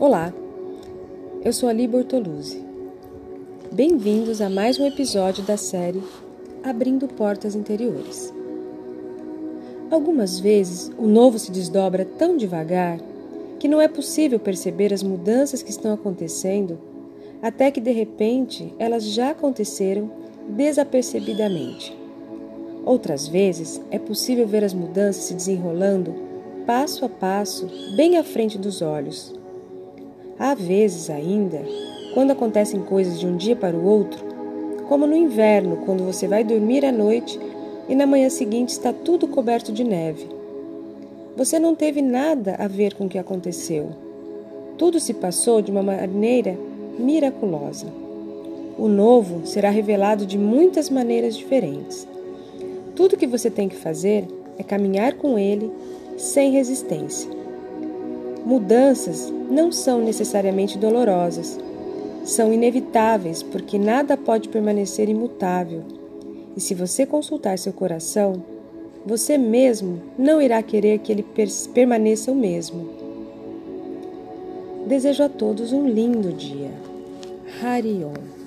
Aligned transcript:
Olá, 0.00 0.32
eu 1.44 1.52
sou 1.52 1.68
Ali 1.68 1.88
Bortoluzzi. 1.88 2.64
Bem-vindos 3.72 4.40
a 4.40 4.48
mais 4.48 4.78
um 4.78 4.86
episódio 4.86 5.42
da 5.42 5.56
série 5.56 6.00
Abrindo 6.62 7.08
Portas 7.08 7.56
Interiores. 7.56 8.32
Algumas 9.90 10.38
vezes 10.38 10.88
o 10.96 11.08
novo 11.08 11.36
se 11.36 11.50
desdobra 11.50 12.04
tão 12.04 12.36
devagar 12.36 13.00
que 13.58 13.66
não 13.66 13.80
é 13.80 13.88
possível 13.88 14.38
perceber 14.38 14.94
as 14.94 15.02
mudanças 15.02 15.64
que 15.64 15.70
estão 15.72 15.92
acontecendo 15.92 16.78
até 17.42 17.68
que 17.72 17.80
de 17.80 17.90
repente 17.90 18.72
elas 18.78 19.02
já 19.02 19.30
aconteceram 19.30 20.08
desapercebidamente. 20.50 21.92
Outras 22.84 23.26
vezes 23.26 23.82
é 23.90 23.98
possível 23.98 24.46
ver 24.46 24.62
as 24.62 24.72
mudanças 24.72 25.24
se 25.24 25.34
desenrolando 25.34 26.14
passo 26.64 27.04
a 27.04 27.08
passo, 27.08 27.68
bem 27.96 28.16
à 28.16 28.22
frente 28.22 28.56
dos 28.56 28.80
olhos 28.80 29.36
Há 30.38 30.54
vezes 30.54 31.10
ainda, 31.10 31.64
quando 32.14 32.30
acontecem 32.30 32.80
coisas 32.80 33.18
de 33.18 33.26
um 33.26 33.36
dia 33.36 33.56
para 33.56 33.76
o 33.76 33.84
outro, 33.84 34.24
como 34.88 35.04
no 35.04 35.16
inverno, 35.16 35.78
quando 35.84 36.04
você 36.04 36.28
vai 36.28 36.44
dormir 36.44 36.84
à 36.84 36.92
noite 36.92 37.38
e 37.88 37.94
na 37.94 38.06
manhã 38.06 38.30
seguinte 38.30 38.68
está 38.68 38.92
tudo 38.92 39.26
coberto 39.26 39.72
de 39.72 39.82
neve. 39.82 40.28
Você 41.36 41.58
não 41.58 41.74
teve 41.74 42.00
nada 42.00 42.54
a 42.56 42.68
ver 42.68 42.94
com 42.94 43.06
o 43.06 43.08
que 43.08 43.18
aconteceu. 43.18 43.90
Tudo 44.76 45.00
se 45.00 45.12
passou 45.12 45.60
de 45.60 45.72
uma 45.72 45.82
maneira 45.82 46.56
miraculosa. 46.98 47.86
O 48.78 48.86
novo 48.86 49.44
será 49.44 49.70
revelado 49.70 50.24
de 50.24 50.38
muitas 50.38 50.88
maneiras 50.88 51.36
diferentes. 51.36 52.06
Tudo 52.94 53.16
que 53.16 53.26
você 53.26 53.50
tem 53.50 53.68
que 53.68 53.76
fazer 53.76 54.24
é 54.56 54.62
caminhar 54.62 55.14
com 55.14 55.36
ele 55.36 55.68
sem 56.16 56.52
resistência. 56.52 57.37
Mudanças 58.44 59.32
não 59.50 59.70
são 59.70 60.00
necessariamente 60.00 60.78
dolorosas. 60.78 61.58
São 62.24 62.52
inevitáveis 62.52 63.42
porque 63.42 63.78
nada 63.78 64.16
pode 64.16 64.48
permanecer 64.48 65.08
imutável. 65.08 65.82
E 66.56 66.60
se 66.60 66.74
você 66.74 67.06
consultar 67.06 67.58
seu 67.58 67.72
coração, 67.72 68.42
você 69.04 69.38
mesmo 69.38 70.02
não 70.18 70.42
irá 70.42 70.62
querer 70.62 70.98
que 70.98 71.12
ele 71.12 71.24
permaneça 71.72 72.30
o 72.30 72.34
mesmo. 72.34 72.88
Desejo 74.86 75.22
a 75.22 75.28
todos 75.28 75.72
um 75.72 75.88
lindo 75.88 76.32
dia. 76.32 76.70
Harion. 77.62 78.37